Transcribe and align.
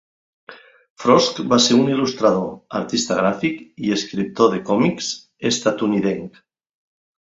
Frost, 1.03 1.41
va 1.51 1.59
ser 1.65 1.77
un 1.83 1.91
il·lustrador, 1.97 2.49
artista 2.81 3.19
gràfic 3.21 3.63
i 3.87 3.95
escriptor 4.01 4.53
de 4.57 4.67
còmics 4.73 5.15
estatunidenc. 5.55 6.47